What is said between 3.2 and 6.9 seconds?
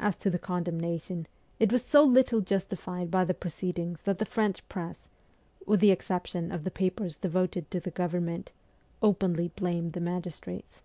the proceedings that the French Press with the exception of the